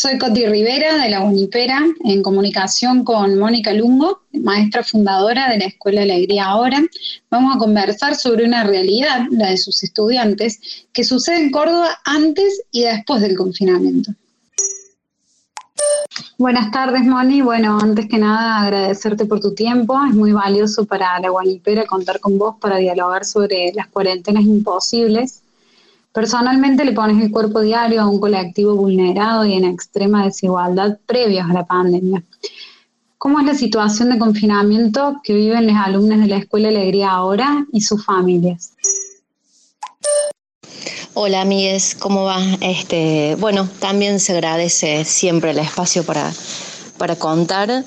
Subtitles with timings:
[0.00, 5.64] Soy Coti Rivera de la Unipera, en comunicación con Mónica Lungo, maestra fundadora de la
[5.64, 6.80] Escuela Alegría Ahora.
[7.32, 12.62] Vamos a conversar sobre una realidad, la de sus estudiantes, que sucede en Córdoba antes
[12.70, 14.12] y después del confinamiento.
[16.38, 17.42] Buenas tardes, Moni.
[17.42, 19.98] Bueno, antes que nada, agradecerte por tu tiempo.
[20.08, 25.42] Es muy valioso para la Guanipera contar con vos para dialogar sobre las cuarentenas imposibles
[26.18, 31.48] Personalmente le pones el cuerpo diario a un colectivo vulnerado y en extrema desigualdad previos
[31.48, 32.24] a la pandemia.
[33.18, 37.64] ¿Cómo es la situación de confinamiento que viven los alumnos de la Escuela Alegría ahora
[37.72, 38.72] y sus familias?
[41.14, 42.40] Hola amigues, ¿cómo va?
[42.62, 46.32] Este, bueno, también se agradece siempre el espacio para,
[46.98, 47.84] para contar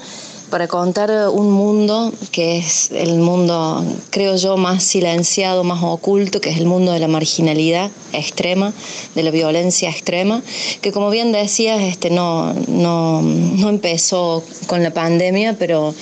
[0.51, 6.49] para contar un mundo que es el mundo, creo yo, más silenciado, más oculto, que
[6.49, 8.73] es el mundo de la marginalidad extrema,
[9.15, 10.43] de la violencia extrema,
[10.81, 13.21] que como bien decías, este, no, no,
[13.69, 15.95] empezó con la pandemia, pero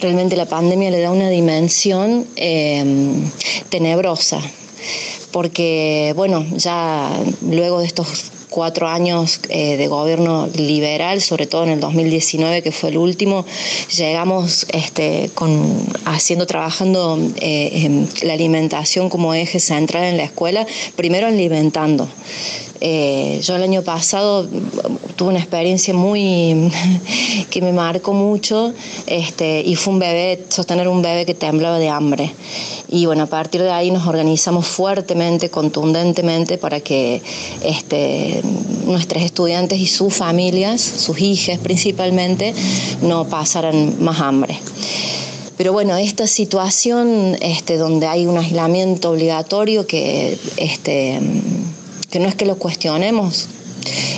[0.00, 3.28] realmente la pandemia le da una dimensión em,
[3.68, 4.40] tenebrosa,
[5.32, 7.10] porque bueno, ya
[7.42, 12.72] luego de estos cuatro años eh, de gobierno liberal, sobre todo en el 2019, que
[12.72, 13.44] fue el último,
[13.96, 21.26] llegamos este, con, haciendo, trabajando eh, la alimentación como eje central en la escuela, primero
[21.26, 22.08] alimentando.
[22.80, 24.46] Eh, yo el año pasado
[25.16, 26.70] tuve una experiencia muy
[27.50, 28.72] que me marcó mucho
[29.06, 32.32] este, y fue un bebé, sostener un bebé que temblaba de hambre.
[32.88, 37.20] Y bueno, a partir de ahí nos organizamos fuertemente, contundentemente para que
[37.62, 38.40] este,
[38.86, 42.54] nuestros estudiantes y sus familias, sus hijas principalmente,
[43.02, 44.58] no pasaran más hambre.
[45.58, 51.18] Pero bueno, esta situación este, donde hay un aislamiento obligatorio que, este,
[52.10, 53.48] que no es que lo cuestionemos,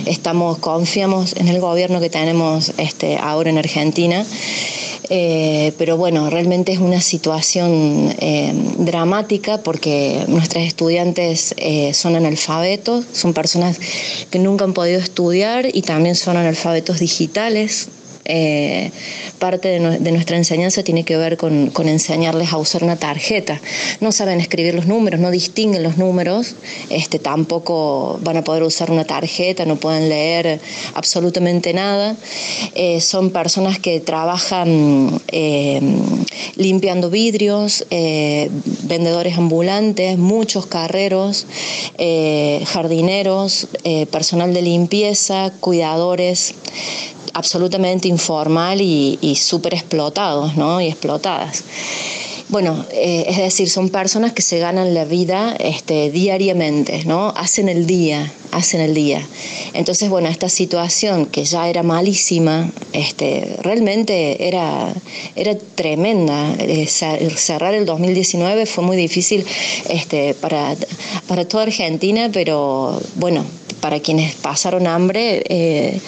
[0.05, 4.25] estamos, confiamos en el gobierno que tenemos este, ahora en Argentina
[5.13, 13.03] eh, pero bueno, realmente es una situación eh, dramática porque nuestros estudiantes eh, son analfabetos,
[13.11, 13.77] son personas
[14.29, 17.89] que nunca han podido estudiar y también son analfabetos digitales,
[18.25, 18.91] eh,
[19.39, 23.59] parte de, nuestra enseñanza tiene que ver con, enseñarles a usar una tarjeta.
[23.99, 26.55] No saben escribir los números, no distinguen los números,
[26.89, 30.59] este, tampoco van a poder usar una tarjeta, no pueden leer
[30.93, 32.15] absolutamente nada.
[32.75, 35.81] Eh, son personas que trabajan eh,
[36.55, 41.47] limpiando vidrios, vendedores ambulantes, muchos carreros,
[42.65, 43.67] jardineros,
[44.11, 46.55] personal de limpieza, cuidadores
[47.33, 50.81] absolutamente informal y, súper explotados ¿no?
[50.81, 51.63] y explotadas.
[52.51, 57.29] Bueno, eh, es decir, son personas que se ganan la vida este, diariamente, ¿no?
[57.29, 59.25] Hacen el día, hacen el día.
[59.71, 64.93] Entonces, bueno, esta situación que ya era malísima, este, realmente era,
[65.37, 66.53] era tremenda.
[66.59, 69.45] Eh, cerrar el 2019 fue muy difícil
[69.87, 70.75] este, para,
[71.27, 73.45] para toda Argentina, pero bueno,
[73.79, 75.41] para quienes pasaron hambre.
[75.47, 76.01] Eh,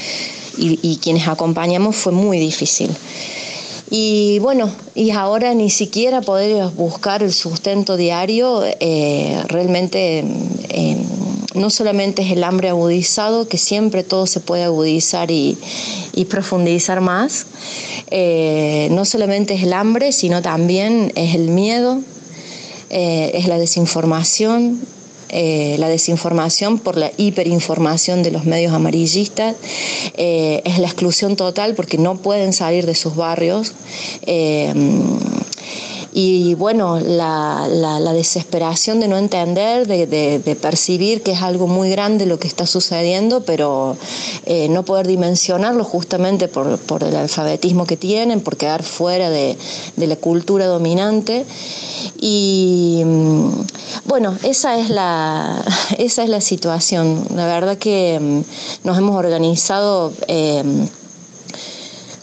[0.58, 2.90] y, quienes acompañamos fue muy difícil.
[3.90, 10.24] Y bueno, y ahora ni siquiera poder buscar el sustento diario, eh, realmente
[10.70, 10.98] eh,
[11.54, 15.58] no solamente es el hambre agudizado, que siempre todo se puede agudizar y,
[16.30, 17.46] profundizar más,
[18.10, 22.00] eh, no solamente es el hambre, sino también es el miedo,
[22.90, 24.80] es la desinformación,
[25.36, 29.56] eh, la desinformación por la hiperinformación de los medios amarillistas,
[30.16, 33.74] eh, es la exclusión total porque no pueden salir de sus barrios.
[34.28, 34.72] Eh,
[36.14, 37.68] y bueno, la,
[38.14, 43.44] desesperación de no entender, de, percibir que es algo muy grande lo que está sucediendo,
[43.44, 43.98] pero
[44.70, 49.58] no poder dimensionarlo justamente por, el alfabetismo que tienen, por quedar fuera de,
[49.96, 51.46] de la cultura dominante.
[52.20, 53.50] Y mm,
[54.06, 55.64] bueno, esa es la,
[55.98, 57.26] esa es la situación.
[57.36, 60.88] La verdad que mm, nos hemos organizado em,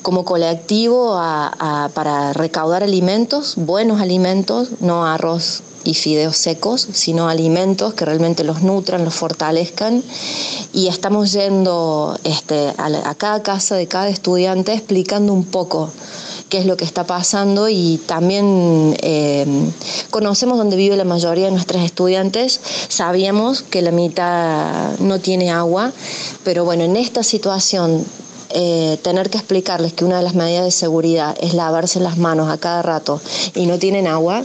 [0.02, 8.04] como colectivo para recaudar alimentos, buenos alimentos, no arroz y fideos secos, sino alimentos que
[8.04, 10.02] realmente los nutran, los fortalezcan.
[10.72, 15.90] Y estamos yendo este, a cada casa de cada estudiante explicando un poco
[16.50, 19.46] qué es lo que está pasando y también eh,
[20.10, 25.92] conocemos dónde vive la mayoría de nuestros estudiantes, sabíamos que la mitad no tiene agua,
[26.44, 28.04] pero bueno, en esta situación
[28.52, 32.50] eh, tener que explicarles que una de las medidas de seguridad es lavarse las manos
[32.50, 33.20] a cada rato
[33.54, 34.44] y no tienen agua,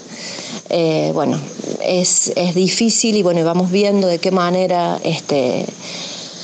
[0.69, 1.40] eh, bueno,
[1.81, 5.66] es, es, difícil y bueno, vamos viendo de qué manera este,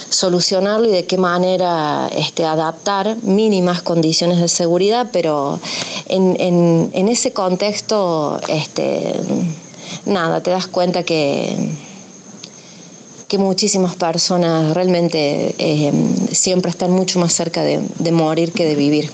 [0.09, 5.59] solucionarlo y de qué manera este, adaptar mínimas condiciones de seguridad, pero
[6.07, 9.13] en, ese contexto, este,
[10.05, 11.55] nada, te das cuenta que
[13.31, 15.93] que muchísimas personas realmente eh,
[16.33, 19.09] siempre están mucho más cerca de, morir que de vivir.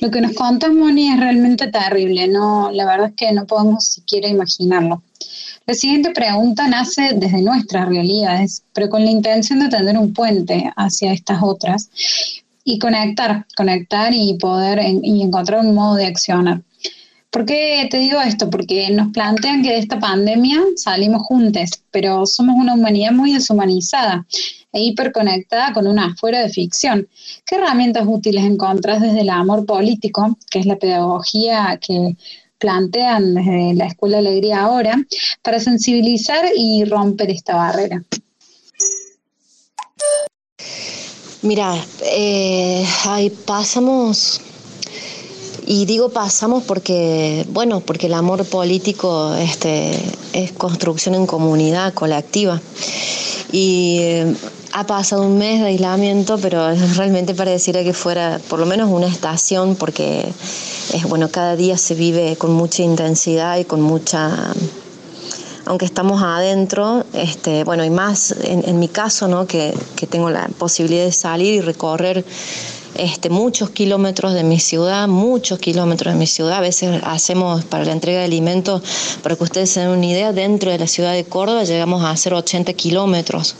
[0.00, 2.70] Lo que nos contás, Moni, es realmente terrible, ¿no?
[2.72, 5.02] La verdad es que no podemos siquiera imaginarlo.
[5.66, 10.72] La siguiente pregunta nace desde nuestras realidades, pero con la intención de tender un puente
[10.76, 11.90] hacia estas otras
[12.64, 16.62] y conectar, conectar y poder y encontrar un modo de accionar.
[17.34, 18.48] ¿Por qué te digo esto?
[18.48, 24.24] Porque nos plantean que de esta pandemia salimos juntos, pero somos una humanidad muy deshumanizada
[24.72, 27.08] e hiperconectada con una afuera de ficción.
[27.44, 32.16] ¿Qué herramientas útiles encontrás desde el amor político, que es la pedagogía que
[32.58, 34.96] plantean desde la Escuela Alegría ahora,
[35.42, 38.04] para sensibilizar y romper esta barrera?
[41.42, 42.86] Mira, eh,
[43.44, 44.40] pasamos
[45.66, 49.98] y digo pasamos porque, bueno, porque el amor político este,
[50.32, 52.60] es construcción en comunidad, colectiva.
[53.50, 54.36] Y eh,
[54.72, 59.06] ha pasado un mes de aislamiento, pero realmente pareciera que fuera por lo menos una
[59.06, 60.26] estación, porque
[60.92, 64.52] es bueno, cada día se vive con mucha intensidad y con mucha
[65.66, 69.46] aunque estamos adentro, este, bueno, y más en, mi caso, ¿no?
[69.46, 72.22] que, que tengo la posibilidad de salir y recorrer
[72.96, 76.58] este, muchos kilómetros de mi ciudad, muchos kilómetros de mi ciudad.
[76.58, 78.82] A veces hacemos para la entrega de alimentos,
[79.22, 82.10] para que ustedes se den una idea, dentro de la ciudad de Córdoba llegamos a
[82.10, 83.56] hacer 80 kilómetros,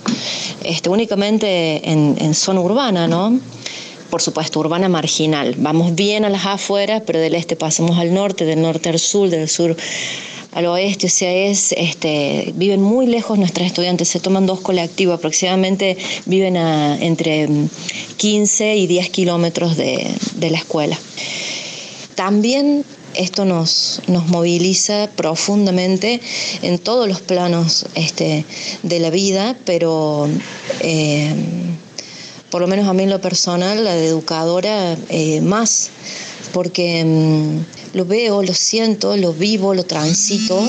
[0.63, 3.39] este, únicamente en, en zona urbana, ¿no?
[4.11, 5.57] por supuesto, urbana marginal.
[5.59, 9.29] Vamos bien a las afueras, pero del este pasamos al norte, del norte al sur,
[9.29, 9.77] del sur
[10.55, 15.19] al oeste, o sea, es, este, viven muy lejos nuestros estudiantes, se toman dos colectivos,
[15.19, 15.97] aproximadamente
[16.27, 17.49] viven a entre
[18.17, 20.99] 15 y 10 kilómetros de, la escuela.
[22.15, 22.85] También
[23.15, 26.21] esto nos, nos, moviliza profundamente
[26.63, 28.45] en todos los planos este,
[28.83, 30.29] de la vida, pero
[30.81, 31.33] eh,
[32.51, 35.91] por lo menos a mí en lo personal, la de educadora, eh, más,
[36.53, 40.61] porque mm, lo veo, lo siento, lo vivo, lo transito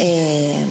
[0.00, 0.64] eh,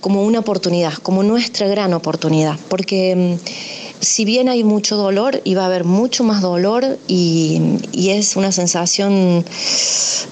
[0.00, 3.73] como una oportunidad, como nuestra gran oportunidad, porque mm,
[4.04, 7.60] si bien hay mucho dolor, y va a haber mucho más dolor y,
[7.94, 9.44] es una sensación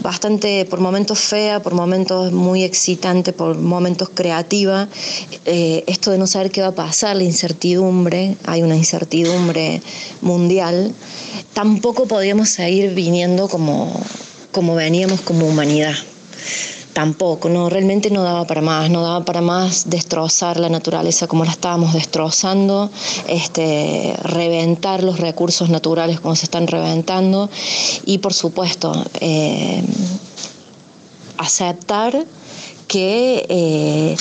[0.00, 4.88] bastante, por momentos fea, por momentos muy excitante, por momentos creativa,
[5.46, 9.82] eh, esto de no saber qué va a pasar, la incertidumbre, hay una incertidumbre
[10.20, 10.94] mundial,
[11.54, 13.92] tampoco podíamos seguir viniendo como,
[14.52, 15.94] como veníamos como humanidad
[16.92, 21.44] tampoco, no, realmente no daba para más, no daba para más destrozar la naturaleza como
[21.44, 22.90] la estábamos destrozando,
[23.28, 27.48] este, reventar los recursos naturales como se están reventando
[28.04, 29.82] y por supuesto eh,
[31.38, 32.26] aceptar
[32.88, 34.16] que eh,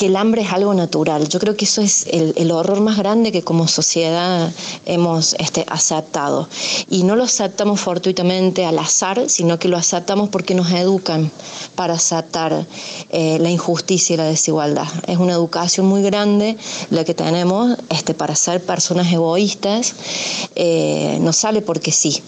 [0.00, 1.28] que el hambre es algo natural.
[1.28, 4.50] Yo creo que eso es el, horror más grande que como sociedad
[4.86, 6.48] hemos este, aceptado.
[6.88, 11.30] Y no lo aceptamos fortuitamente al azar, sino que lo aceptamos porque nos educan
[11.74, 12.66] para aceptar
[13.10, 14.88] eh, la injusticia y la desigualdad.
[15.06, 16.56] Es una educación muy grande
[16.88, 19.92] la que tenemos este, para ser personas egoístas.
[20.56, 22.22] Eh, no sale porque sí.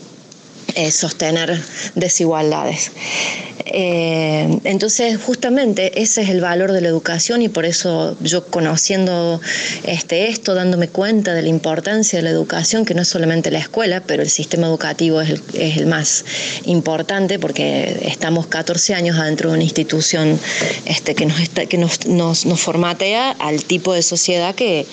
[0.74, 1.60] Eh, sostener
[1.94, 2.92] desigualdades.
[3.66, 9.40] Eh, entonces, justamente ese es el valor de la educación y por eso yo conociendo
[9.84, 13.58] este, esto, dándome cuenta de la importancia de la educación, que no es solamente la
[13.58, 16.24] escuela, pero el sistema educativo es el, más
[16.64, 20.38] importante porque estamos 14 años adentro de una institución
[20.86, 24.86] este, que, nos, que nos, nos, formatea al tipo de sociedad que,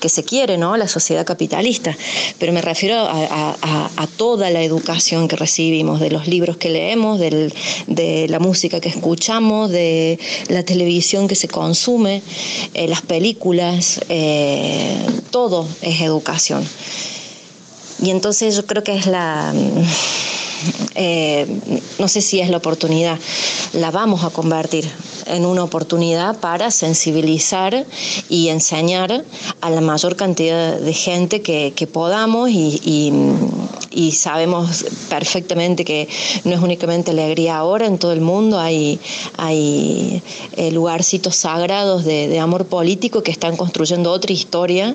[0.00, 0.76] que, se quiere, ¿no?
[0.76, 1.96] la sociedad capitalista.
[2.38, 3.56] Pero me refiero a,
[3.96, 8.88] a toda la educación que recibimos, de los libros que leemos, de la música que
[8.88, 12.22] escuchamos, de la televisión que se consume,
[12.74, 14.96] eh, las películas, eh,
[15.30, 16.66] todo es educación.
[18.02, 19.54] Y entonces yo creo que es la,
[20.94, 21.46] eh,
[21.98, 23.18] no sé si es la oportunidad,
[23.72, 24.88] la vamos a convertir
[25.26, 27.86] en una oportunidad para sensibilizar
[28.28, 29.24] y enseñar
[29.60, 33.12] a la mayor cantidad de gente que, podamos y,
[34.12, 36.08] sabemos perfectamente que
[36.44, 38.98] no es únicamente alegría ahora en todo el mundo, hay,
[39.36, 40.22] hay
[40.56, 44.94] eh, lugarcitos sagrados de, de amor político que están construyendo otra historia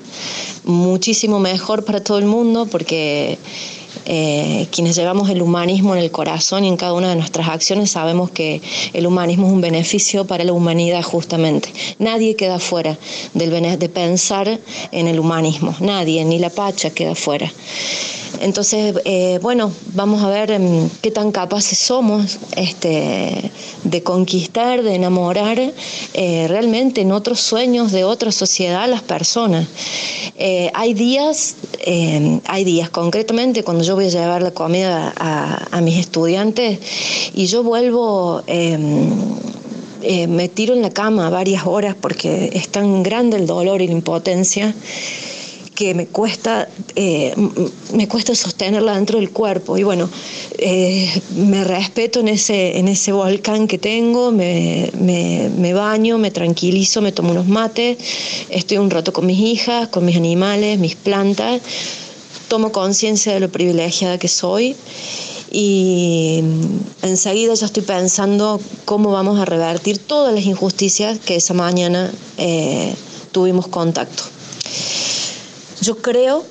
[0.64, 3.38] muchísimo mejor para todo el mundo porque
[4.06, 7.90] Eh, quienes llevamos el humanismo en el corazón y en cada una de nuestras acciones
[7.90, 11.72] sabemos que el humanismo es un beneficio para la humanidad justamente.
[11.98, 12.96] Nadie queda fuera
[13.34, 14.58] del de pensar
[14.90, 17.52] en el humanismo, nadie, ni la pacha queda fuera.
[18.38, 23.50] Entonces, eh, bueno, vamos a ver em, qué tan capaces somos este,
[23.84, 25.58] de conquistar, de enamorar
[26.14, 29.66] eh, realmente en otros sueños de otra sociedad a las personas.
[30.36, 35.80] Eh, hay días, em, hay días, concretamente cuando yo voy a llevar la comida a,
[35.80, 36.78] mis estudiantes
[37.34, 38.42] y yo vuelvo...
[38.46, 39.10] Em,
[40.28, 43.92] me tiro en la cama varias horas porque es tan grande el dolor y la
[43.92, 44.74] impotencia
[45.80, 47.34] que me cuesta, eh,
[47.94, 49.78] me cuesta sostenerla dentro del cuerpo.
[49.78, 50.10] Y bueno,
[50.58, 57.00] eh, me respeto en ese, en ese volcán que tengo, me, me, baño, me tranquilizo,
[57.00, 57.96] me tomo unos mates,
[58.50, 61.62] estoy un rato con mis hijas, con mis animales, mis plantas,
[62.48, 64.76] tomo conciencia de lo privilegiada que soy
[65.50, 66.40] y
[67.00, 72.94] enseguida ya estoy pensando cómo vamos a revertir todas las injusticias que esa mañana eh,
[73.32, 74.39] tuvimos contacto.
[75.82, 76.44] Yo creo,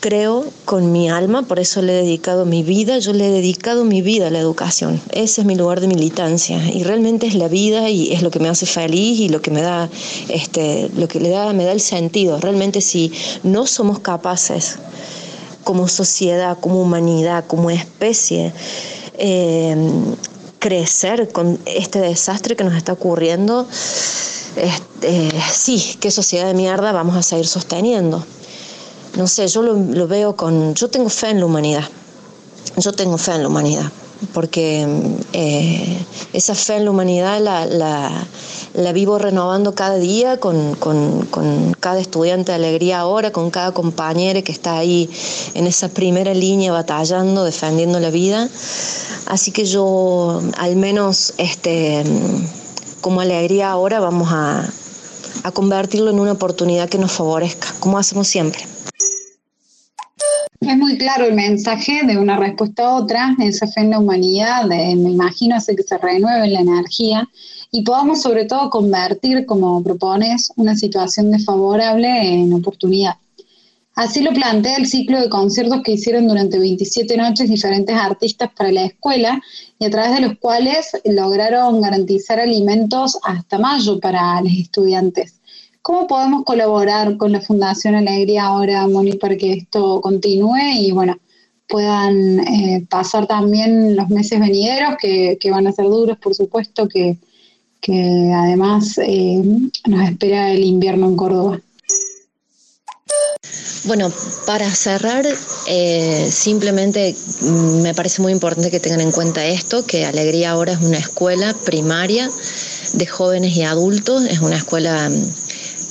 [0.00, 3.84] creo con mi alma, por eso le he dedicado mi vida, yo le he dedicado
[3.84, 5.00] mi vida a la educación.
[5.12, 8.40] Ese es mi lugar de militancia y realmente es la vida y es lo que
[8.40, 9.88] me hace feliz y lo que me da,
[10.28, 12.40] este, lo que le da, me da el sentido.
[12.40, 13.12] Realmente si
[13.44, 14.78] no somos capaces
[15.62, 18.52] como sociedad, como humanidad, como especie,
[19.16, 19.76] eh,
[20.58, 23.64] crecer con este desastre que nos está ocurriendo,
[24.56, 28.26] este, sí, qué sociedad de mierda vamos a seguir sosteniendo
[29.16, 31.84] no sé, yo lo, veo con, yo tengo fe en la humanidad,
[32.78, 33.92] yo tengo fe en la humanidad,
[34.32, 34.86] porque
[35.34, 35.98] eh,
[36.32, 40.76] esa fe en la humanidad la, vivo renovando cada día con,
[41.78, 45.10] cada estudiante de alegría ahora, con cada compañero que está ahí
[45.52, 48.48] en esa primera línea batallando, defendiendo la vida.
[49.26, 52.02] Así que yo al menos este,
[53.02, 54.70] como alegría ahora vamos a,
[55.42, 58.71] a convertirlo en una oportunidad que nos favorezca, como hacemos siempre.
[60.98, 65.56] Claro el mensaje de una respuesta a otra, esa fe en la humanidad, me imagino,
[65.56, 67.28] hace que se renueve la energía
[67.70, 73.16] y podamos sobre todo convertir, como propones, una situación desfavorable en oportunidad.
[73.94, 78.72] Así lo plantea el ciclo de conciertos que hicieron durante 27 noches diferentes artistas para
[78.72, 79.40] la escuela
[79.78, 85.41] y a través de los cuales lograron garantizar alimentos hasta mayo para los estudiantes.
[85.82, 91.18] ¿Cómo podemos colaborar con la Fundación Alegría ahora, Moni, para que esto continúe y bueno,
[91.68, 97.18] puedan eh, pasar también los meses venideros, que, van a ser duros, por supuesto, que,
[98.32, 99.42] además eh,
[99.88, 101.60] nos espera el invierno en Córdoba?
[103.84, 104.12] Bueno,
[104.46, 105.26] para cerrar,
[105.66, 110.74] eh, simplemente mm, me parece muy importante que tengan en cuenta esto, que Alegría ahora
[110.74, 112.30] es una escuela primaria
[112.92, 115.41] de jóvenes y adultos, es una escuela mm,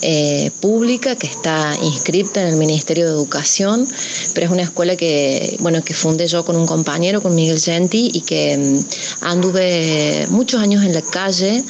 [0.01, 3.87] eh, pública que está inscrita en el Ministerio de Educación,
[4.33, 8.11] pero es una escuela que, bueno, que fundé yo con un compañero, con Miguel Genti,
[8.13, 11.63] y que mm, anduve muchos años en la calle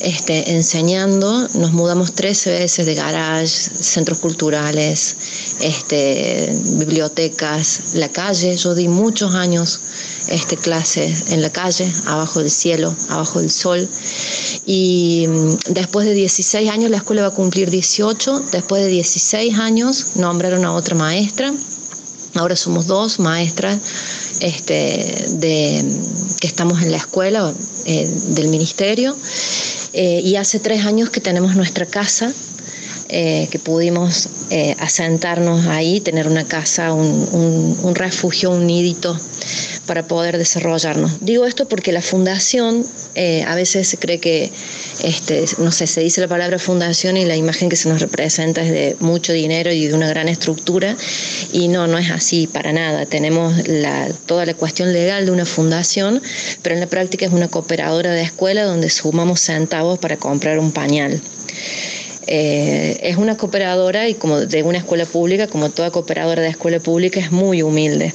[0.00, 1.48] este, enseñando.
[1.54, 5.16] Nos mudamos 13 veces de garage, centros culturales,
[5.60, 8.56] este, bibliotecas, la calle.
[8.56, 9.80] Yo di muchos años
[10.28, 13.88] este, clases en la calle, abajo del cielo, abajo del sol.
[14.66, 18.40] Y mm, después de 16 años, la escuela va a cumplir 18.
[18.52, 21.54] Después de 16 años, nombraron a otra maestra.
[22.34, 23.78] Ahora somos dos maestras
[24.40, 25.84] este, de,
[26.40, 27.54] que estamos en la escuela
[27.86, 29.16] eh, del ministerio.
[29.92, 32.30] Eh, y hace tres años que tenemos nuestra casa,
[33.08, 39.16] eh, que pudimos eh, asentarnos ahí, tener una casa, un, refugio, un nidito
[39.86, 41.24] para poder desarrollarnos.
[41.24, 42.84] Digo esto porque la fundación,
[43.46, 44.50] a veces se cree que,
[45.02, 48.62] este, no sé, se dice la palabra fundación y la imagen que se nos representa
[48.62, 50.96] es de mucho dinero y de una gran estructura,
[51.52, 53.06] y no, no es así para nada.
[53.06, 53.54] Tenemos
[54.26, 56.22] toda la cuestión legal de una fundación,
[56.62, 60.72] pero en la práctica es una cooperadora de escuela donde sumamos centavos para comprar un
[60.72, 61.20] pañal.
[62.28, 66.80] Eh, es una cooperadora y como de una escuela pública, como toda cooperadora de escuela
[66.80, 68.12] pública, es muy humilde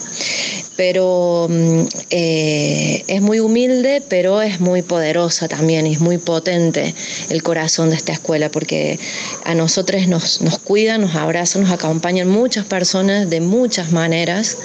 [0.75, 6.93] pero mm, eh, es muy humilde, pero es muy poderosa también, y es muy potente
[7.29, 8.99] el corazón de esta escuela, porque
[9.43, 14.57] a nosotros nos, nos cuidan, nos abrazan, nos acompañan muchas personas de muchas maneras,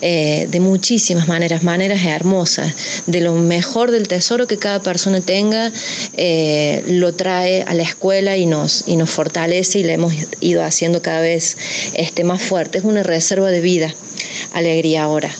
[0.00, 5.72] eh, de muchísimas maneras, maneras hermosas, de lo mejor del tesoro que cada persona tenga,
[6.16, 10.62] eh, lo trae a la escuela y nos, y nos fortalece y le hemos ido
[10.62, 11.56] haciendo cada vez
[11.94, 13.94] este, más fuerte, es una reserva de vida
[14.52, 15.30] alegría ahora.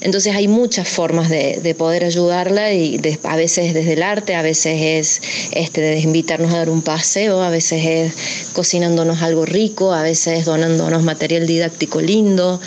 [0.00, 4.78] Entonces hay muchas formas de, poder ayudarla y a veces desde el arte, a veces
[4.80, 8.12] es este, de invitarnos a dar un paseo, a veces es
[8.58, 12.60] cocinándonos algo rico, a veces es donándonos material didáctico lindo.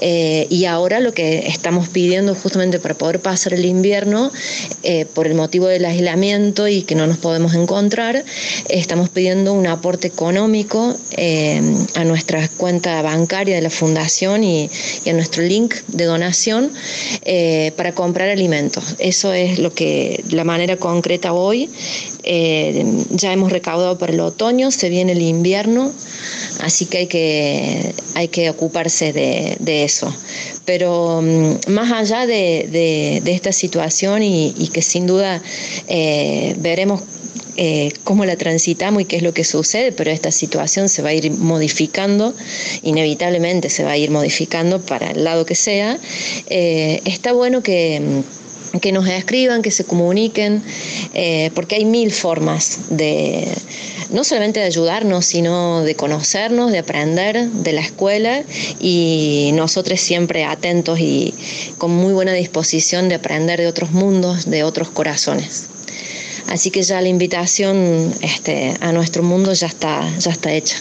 [0.00, 4.32] Eh, y ahora lo que estamos pidiendo justamente para poder pasar el invierno,
[4.82, 8.24] eh, por el motivo del aislamiento y que no nos podemos encontrar,
[8.68, 11.62] estamos pidiendo un aporte económico eh,
[11.94, 14.68] a nuestra cuenta bancaria de la fundación y,
[15.04, 16.72] y a nuestro link de donación
[17.76, 18.96] para comprar alimentos.
[18.98, 21.70] Eso es lo que la manera concreta hoy.
[22.28, 25.92] Eh, ya hemos recaudado para el otoño, se viene el invierno,
[26.60, 30.12] así que hay que, hay que ocuparse de, eso.
[30.64, 35.40] Pero mm, más allá de, esta situación y, que sin duda
[35.86, 37.02] eh, veremos
[37.56, 41.10] eh, cómo la transitamos y qué es lo que sucede, pero esta situación se va
[41.10, 42.34] a ir modificando,
[42.82, 46.00] inevitablemente se va a ir modificando para el lado que sea.
[46.48, 48.24] Está bueno que
[48.80, 50.62] que nos escriban, que se comuniquen,
[51.14, 53.48] eh, porque hay mil formas de,
[54.10, 58.42] no solamente de ayudarnos, sino de conocernos, de aprender de la escuela
[58.80, 61.34] y nosotros siempre atentos y
[61.78, 65.66] con muy buena disposición de aprender de otros mundos, de otros corazones.
[66.48, 70.76] Así que ya la invitación este, a nuestro mundo ya está, ya está hecha.